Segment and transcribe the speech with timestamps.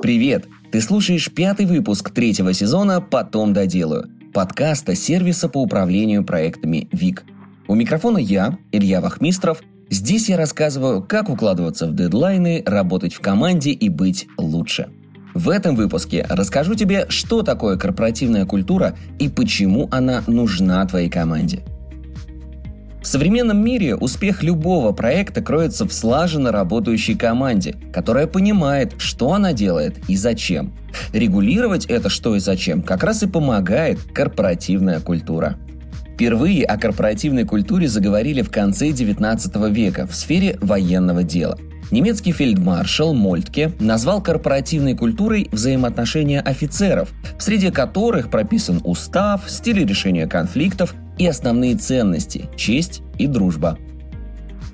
[0.00, 0.46] Привет!
[0.70, 7.24] Ты слушаешь пятый выпуск третьего сезона «Потом доделаю» подкаста сервиса по управлению проектами ВИК.
[7.66, 9.60] У микрофона я, Илья Вахмистров.
[9.90, 14.88] Здесь я рассказываю, как укладываться в дедлайны, работать в команде и быть лучше.
[15.34, 21.64] В этом выпуске расскажу тебе, что такое корпоративная культура и почему она нужна твоей команде–
[23.08, 29.96] современном мире успех любого проекта кроется в слаженно работающей команде, которая понимает, что она делает
[30.08, 30.72] и зачем.
[31.12, 35.56] Регулировать это что и зачем как раз и помогает корпоративная культура.
[36.14, 41.56] Впервые о корпоративной культуре заговорили в конце XIX века в сфере военного дела.
[41.90, 50.94] Немецкий фельдмаршал Мольтке назвал корпоративной культурой взаимоотношения офицеров, среди которых прописан устав, стиль решения конфликтов
[51.18, 53.78] и основные ценности– честь и дружба.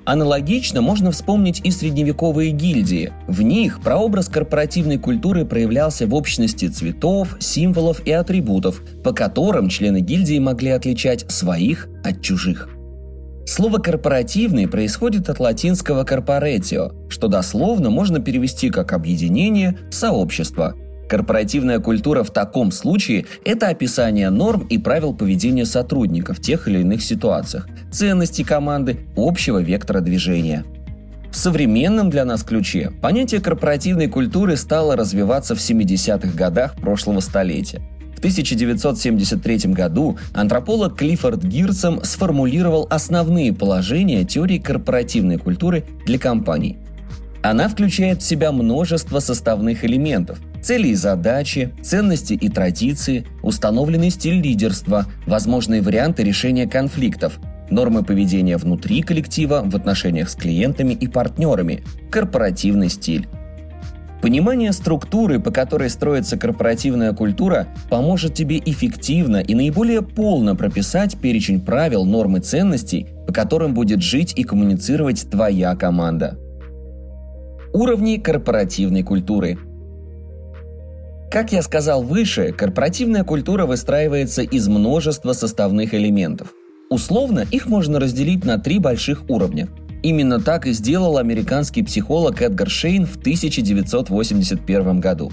[0.05, 3.11] Аналогично можно вспомнить и средневековые гильдии.
[3.27, 10.01] В них прообраз корпоративной культуры проявлялся в общности цветов, символов и атрибутов, по которым члены
[10.01, 12.69] гильдии могли отличать своих от чужих.
[13.47, 20.75] Слово «корпоративный» происходит от латинского «corporatio», что дословно можно перевести как «объединение», «сообщество»,
[21.07, 26.79] Корпоративная культура в таком случае– это описание норм и правил поведения сотрудников в тех или
[26.79, 30.65] иных ситуациях, ценностей команды, общего вектора движения.
[31.31, 37.81] В современном для нас ключе понятие корпоративной культуры стало развиваться в 70-х годах прошлого столетия.
[38.15, 46.77] В 1973 году антрополог Клиффорд Гирцем сформулировал основные положения теории корпоративной культуры для компаний.
[47.43, 54.41] Она включает в себя множество составных элементов– цели и задачи, ценности и традиции, установленный стиль
[54.41, 61.83] лидерства, возможные варианты решения конфликтов, нормы поведения внутри коллектива в отношениях с клиентами и партнерами,
[62.09, 63.27] корпоративный стиль.
[64.23, 71.61] Понимание структуры, по которой строится корпоративная культура, поможет тебе эффективно и наиболее полно прописать перечень
[71.61, 76.39] правил, норм и ценностей, по которым будет жить и коммуницировать твоя команда.
[77.71, 79.59] Уровни корпоративной культуры–
[81.35, 86.53] как я сказал выше, корпоративная культура выстраивается из множества составных элементов.
[86.89, 89.67] Условно их можно разделить на три больших уровня.
[90.01, 95.29] Именно так и сделал американский психолог Эдгар Шейн в 1981 году.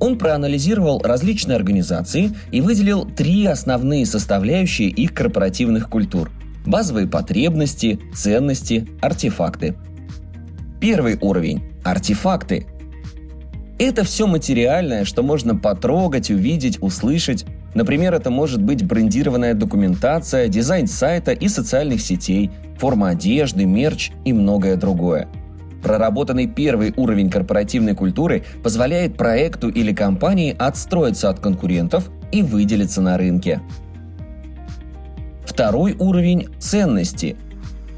[0.00, 6.30] Он проанализировал различные организации и выделил три основные составляющие их корпоративных культур–
[6.66, 9.76] базовые потребности, ценности, артефакты.
[10.78, 12.66] Первый уровень– артефакты
[13.84, 17.44] это все материальное, что можно потрогать, увидеть, услышать.
[17.74, 24.32] Например, это может быть брендированная документация, дизайн сайта и социальных сетей, форма одежды, мерч и
[24.32, 25.28] многое другое.
[25.82, 33.16] Проработанный первый уровень корпоративной культуры позволяет проекту или компании отстроиться от конкурентов и выделиться на
[33.16, 33.60] рынке.
[35.44, 37.36] Второй уровень– ценности.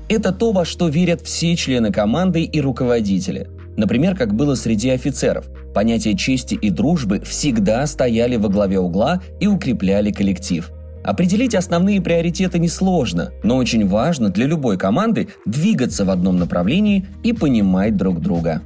[0.09, 3.49] Это то, во что верят все члены команды и руководители.
[3.77, 9.49] Например, как было среди офицеров– Понятия чести и дружбы всегда стояли во главе угла и
[9.49, 10.71] укрепляли коллектив.
[11.03, 17.33] Определить основные приоритеты несложно, но очень важно для любой команды двигаться в одном направлении и
[17.33, 18.62] понимать друг друга.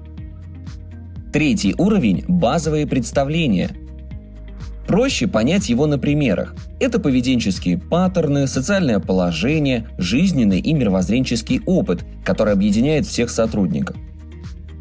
[1.33, 3.71] Третий уровень– базовые представления.
[4.87, 6.55] Проще понять его на примерах.
[6.79, 13.97] Это поведенческие паттерны, социальное положение, жизненный и мировоззренческий опыт, который объединяет всех сотрудников.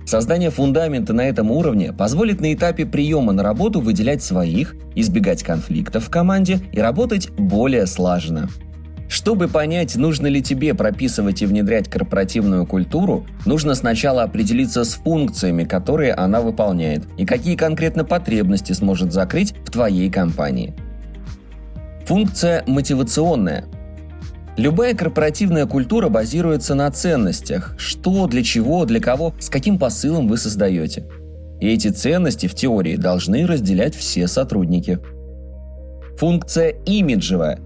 [0.08, 6.06] Создание фундамента на этом уровне позволит на этапе приема на работу выделять своих, избегать конфликтов
[6.06, 8.48] в команде и работать более слаженно.
[9.10, 15.66] Чтобы понять, нужно ли тебе прописывать и внедрять корпоративную культуру, нужно сначала определиться с функциями,
[15.66, 20.74] которые она выполняет, и какие конкретно потребности сможет закрыть в твоей компании.
[22.06, 23.66] Функция мотивационная–
[24.58, 27.76] Любая корпоративная культура базируется на ценностях.
[27.78, 31.06] Что, для чего, для кого, с каким посылом вы создаете.
[31.62, 34.98] И эти ценности в теории должны разделять все сотрудники.
[36.18, 37.60] Функция имиджевая.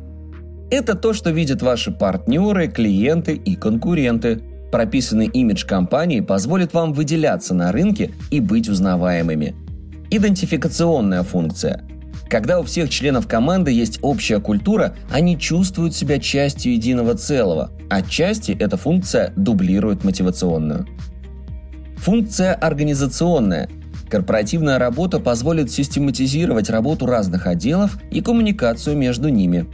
[0.69, 4.42] Это то, что видят ваши партнеры, клиенты и конкуренты.
[4.69, 9.56] Прописанный имидж компании позволит вам выделяться на рынке и быть узнаваемыми.
[10.10, 11.86] Идентификационная функция–
[12.31, 17.72] когда у всех членов команды есть общая культура, они чувствуют себя частью единого целого.
[17.89, 20.88] Отчасти эта функция дублирует мотивационную.
[21.98, 23.69] Функция организационная.
[24.10, 29.66] Корпоративная работа позволит систематизировать работу разных отделов и коммуникацию между ними.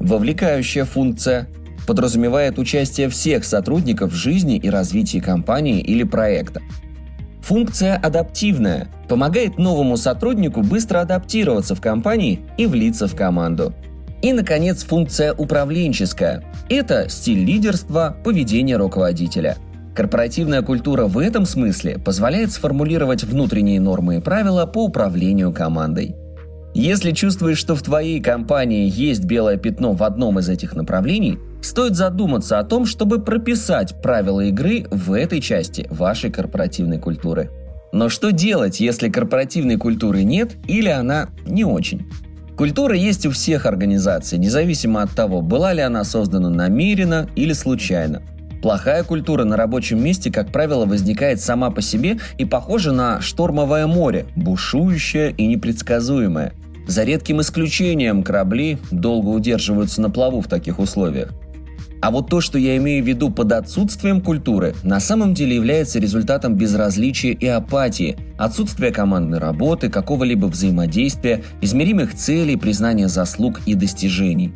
[0.00, 1.46] Вовлекающая функция
[1.86, 6.60] подразумевает участие всех сотрудников в жизни и развитии компании или проекта.
[7.50, 13.74] Функция адаптивная помогает новому сотруднику быстро адаптироваться в компании и влиться в команду.
[14.22, 16.44] И, наконец, функция управленческая.
[16.68, 19.56] Это стиль лидерства, поведение руководителя.
[19.96, 26.14] Корпоративная культура в этом смысле позволяет сформулировать внутренние нормы и правила по управлению командой.
[26.72, 31.96] Если чувствуешь, что в твоей компании есть белое пятно в одном из этих направлений, стоит
[31.96, 37.50] задуматься о том, чтобы прописать правила игры в этой части вашей корпоративной культуры.
[37.92, 42.06] Но что делать, если корпоративной культуры нет или она не очень?
[42.56, 48.22] Культура есть у всех организаций, независимо от того, была ли она создана намеренно или случайно.
[48.62, 53.86] Плохая культура на рабочем месте, как правило, возникает сама по себе и похожа на штормовое
[53.86, 56.52] море, бушующее и непредсказуемое.
[56.86, 61.32] За редким исключением корабли долго удерживаются на плаву в таких условиях.
[62.00, 65.98] А вот то, что я имею в виду под отсутствием культуры, на самом деле является
[65.98, 74.54] результатом безразличия и апатии, отсутствия командной работы, какого-либо взаимодействия, измеримых целей, признания заслуг и достижений.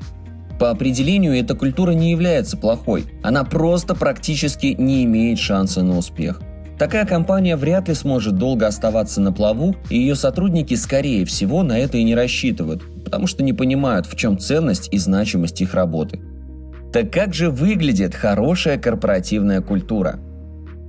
[0.59, 6.41] По определению эта культура не является плохой, она просто практически не имеет шанса на успех.
[6.79, 11.79] Такая компания вряд ли сможет долго оставаться на плаву, и ее сотрудники, скорее всего, на
[11.79, 16.21] это и не рассчитывают, потому что не понимают, в чем ценность и значимость их работы.
[16.95, 20.21] Так как же выглядит хорошая корпоративная культура?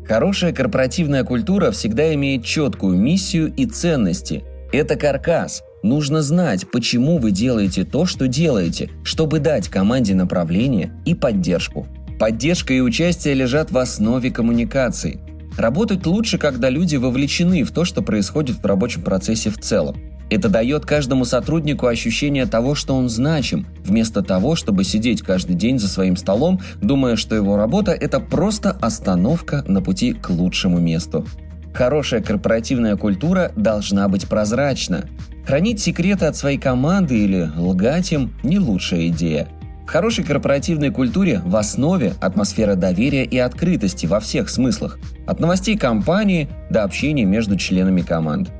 [0.07, 4.43] Хорошая корпоративная культура всегда имеет четкую миссию и ценности.
[4.71, 5.63] Это каркас.
[5.81, 11.87] Нужно знать, почему вы делаете то, что делаете, чтобы дать команде направление и поддержку.
[12.19, 15.19] Поддержка и участие лежат в основе коммуникации.
[15.57, 19.95] Работать лучше, когда люди вовлечены в то, что происходит в рабочем процессе в целом.
[20.29, 25.77] Это дает каждому сотруднику ощущение того, что он значим, вместо того, чтобы сидеть каждый день
[25.77, 31.25] за своим столом, думая, что его работа– это просто остановка на пути к лучшему месту.
[31.73, 35.05] Хорошая корпоративная культура должна быть прозрачна.
[35.45, 39.47] Хранить секреты от своей команды или лгать им– не лучшая идея.
[39.85, 45.77] В хорошей корпоративной культуре в основе атмосфера доверия и открытости во всех смыслах, от новостей
[45.77, 48.51] компании до общения между членами команд.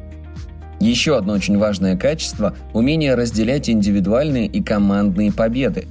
[0.80, 5.88] Еще одно очень важное качество– умение разделять индивидуальные и командные победы.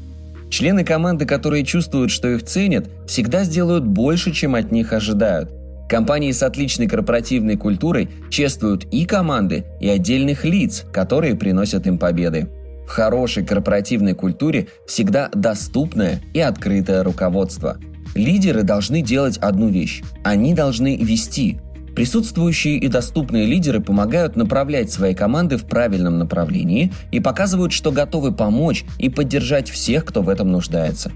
[0.50, 5.50] Члены команды, которые чувствуют, что их ценят, всегда сделают больше, чем от них ожидают.
[5.88, 12.48] Компании с отличной корпоративной культурой чествуют и команды, и отдельных лиц, которые приносят им победы.
[12.86, 17.78] В хорошей корпоративной культуре всегда доступное и открытое руководство.
[18.14, 21.58] Лидеры должны делать одну вещь– они должны вести,
[21.94, 28.32] Присутствующие и доступные лидеры помогают направлять свои команды в правильном направлении и показывают, что готовы
[28.32, 31.12] помочь и поддержать всех, кто в этом нуждается.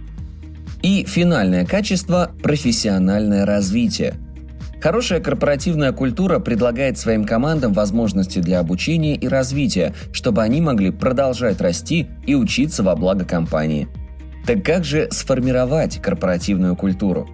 [0.82, 4.14] И финальное качество– профессиональное развитие.
[4.80, 11.60] Хорошая корпоративная культура предлагает своим командам возможности для обучения и развития, чтобы они могли продолжать
[11.60, 13.88] расти и учиться во благо компании.
[14.46, 17.28] Так как же сформировать корпоративную культуру?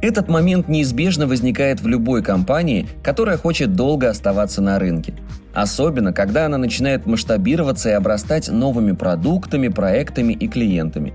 [0.00, 5.14] Этот момент неизбежно возникает в любой компании, которая хочет долго оставаться на рынке.
[5.52, 11.14] Особенно, когда она начинает масштабироваться и обрастать новыми продуктами, проектами и клиентами.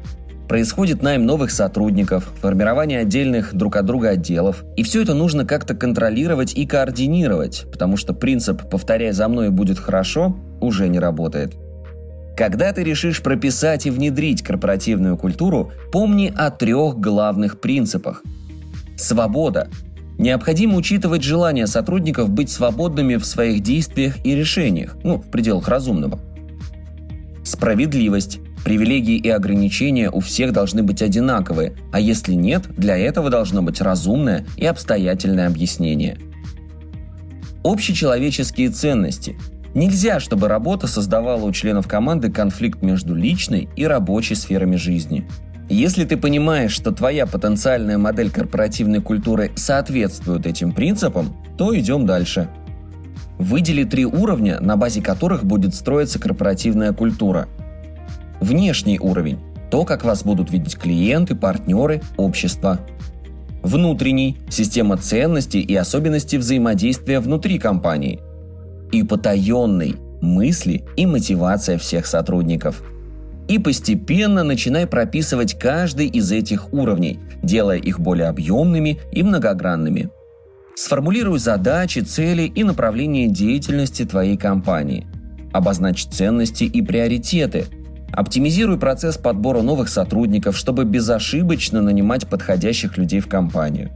[0.50, 4.66] Происходит найм новых сотрудников, формирование отдельных друг от друга отделов.
[4.76, 9.80] И все это нужно как-то контролировать и координировать, потому что принцип «повторяй за мной будет
[9.80, 11.54] хорошо» уже не работает.
[12.36, 18.22] Когда ты решишь прописать и внедрить корпоративную культуру, помни о трех главных принципах–
[19.04, 19.68] Свобода.
[20.18, 26.22] Необходимо учитывать желание сотрудников быть свободными в своих действиях и решениях, ну, в пределах разумного.
[27.44, 28.40] Справедливость.
[28.64, 33.82] Привилегии и ограничения у всех должны быть одинаковые, а если нет, для этого должно быть
[33.82, 36.18] разумное и обстоятельное объяснение.
[37.66, 39.36] Общечеловеческие ценности.
[39.74, 45.28] Нельзя, чтобы работа создавала у членов команды конфликт между личной и рабочей сферами жизни.
[45.70, 52.50] Если ты понимаешь, что твоя потенциальная модель корпоративной культуры соответствует этим принципам, то идем дальше.
[53.40, 57.48] Выдели три уровня, на базе которых будет строиться корпоративная культура.
[58.42, 59.40] Внешний уровень–
[59.72, 62.80] то, как вас будут видеть клиенты, партнеры, общество.
[63.64, 68.20] Внутренний– система ценностей и особенности взаимодействия внутри компании.
[68.92, 72.84] И потаенный– мысли и мотивация всех сотрудников–
[73.54, 80.10] и постепенно начинай прописывать каждый из этих уровней, делая их более объемными и многогранными.
[80.76, 85.06] Сформулируй задачи, цели и направление деятельности твоей компании.
[85.52, 87.66] Обозначь ценности и приоритеты.
[88.12, 93.92] Оптимизируй процесс подбора новых сотрудников, чтобы безошибочно нанимать подходящих людей в компанию.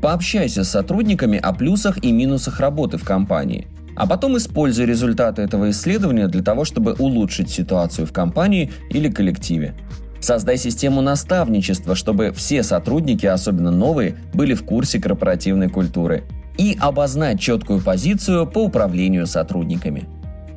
[0.00, 3.68] Пообщайся с сотрудниками о плюсах и минусах работы в компании.
[3.94, 9.74] А потом используй результаты этого исследования для того, чтобы улучшить ситуацию в компании или коллективе.
[10.20, 16.24] Создай систему наставничества, чтобы все сотрудники, особенно новые, были в курсе корпоративной культуры.
[16.56, 20.08] И обозначь четкую позицию по управлению сотрудниками.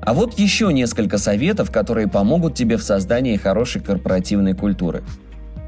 [0.01, 5.03] А вот еще несколько советов, которые помогут тебе в создании хорошей корпоративной культуры.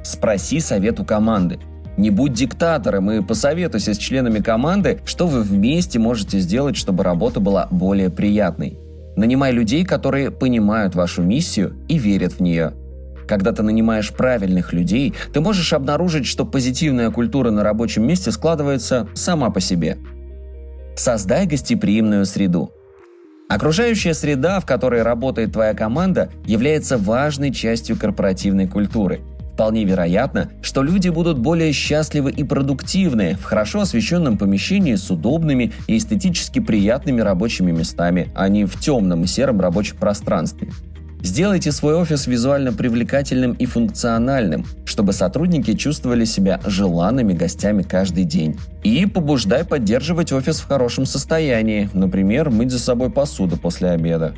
[0.04, 1.60] Спроси совет у команды.
[1.98, 7.40] Не будь диктатором и посоветуйся с членами команды, что вы вместе можете сделать, чтобы работа
[7.40, 8.78] была более приятной.
[9.16, 12.74] Нанимай людей, которые понимают вашу миссию и верят в нее.
[13.28, 19.08] Когда ты нанимаешь правильных людей, ты можешь обнаружить, что позитивная культура на рабочем месте складывается
[19.16, 19.98] сама по себе.
[20.96, 22.72] Создай гостеприимную среду.
[23.50, 29.22] Окружающая среда, в которой работает твоя команда, является важной частью корпоративной культуры.
[29.58, 35.74] Вполне вероятно, что люди будут более счастливы и продуктивны в хорошо освещенном помещении с удобными
[35.88, 40.70] и эстетически приятными рабочими местами, а не в темном и сером рабочем пространстве.
[41.24, 48.60] Сделайте свой офис визуально привлекательным и функциональным, чтобы сотрудники чувствовали себя желанными гостями каждый день.
[48.84, 54.36] И побуждай поддерживать офис в хорошем состоянии, например, мыть за собой посуду после обеда.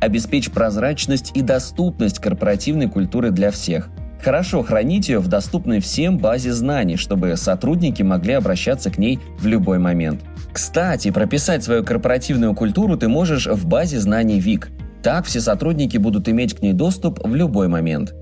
[0.00, 3.90] Обеспечь прозрачность и доступность корпоративной культуры для всех.
[4.24, 9.46] Хорошо хранить ее в доступной всем базе знаний, чтобы сотрудники могли обращаться к ней в
[9.46, 10.22] любой момент.
[10.52, 14.70] Кстати, прописать свою корпоративную культуру ты можешь в базе знаний ВИК–
[15.04, 18.14] так все сотрудники будут иметь к ней доступ в любой момент.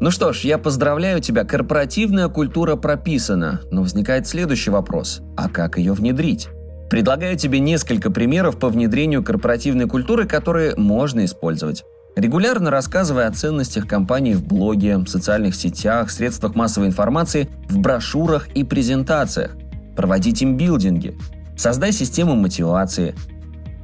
[0.00, 5.22] Ну что ж, я поздравляю тебя, корпоративная культура прописана, но возникает следующий вопрос.
[5.34, 6.48] А как ее внедрить?
[6.90, 11.84] Предлагаю тебе несколько примеров по внедрению корпоративной культуры, которые можно использовать.
[12.16, 18.64] Регулярно рассказывай о ценностях компании в блоге, социальных сетях, средствах массовой информации, в брошюрах и
[18.64, 19.50] презентациях.
[19.94, 21.14] Проводи тимбилдинги.
[21.58, 23.14] Создай систему мотивации.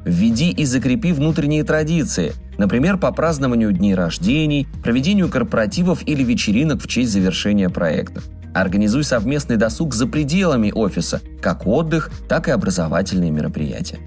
[0.07, 6.89] Введи и закрепи внутренние традиции, например, по празднованию дней рождений, проведению корпоративов или вечеринок в
[6.89, 8.23] честь завершения проекта.
[8.55, 13.99] Организуй совместный досуг за пределами офиса, как отдых, так и образовательные мероприятия.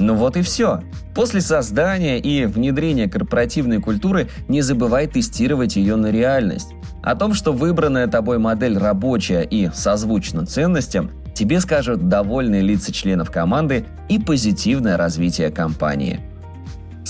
[0.00, 0.80] Ну вот и все.
[1.14, 6.70] После создания и внедрения корпоративной культуры не забывай тестировать ее на реальность.
[7.02, 13.30] О том, что выбранная тобой модель рабочая и созвучна ценностям, тебе скажут довольные лица членов
[13.30, 16.20] команды и позитивное развитие компании.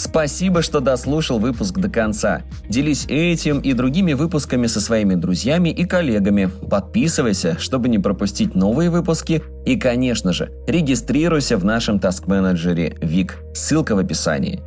[0.00, 2.40] Спасибо, что дослушал выпуск до конца.
[2.66, 6.46] Делись этим и другими выпусками со своими друзьями и коллегами.
[6.70, 9.42] Подписывайся, чтобы не пропустить новые выпуски.
[9.66, 13.44] И, конечно же, регистрируйся в нашем таск-менеджере ВИК.
[13.52, 14.62] Ссылка в описании.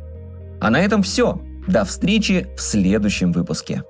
[0.60, 1.40] А на этом все.
[1.66, 3.82] До встречи в следующем выпуске.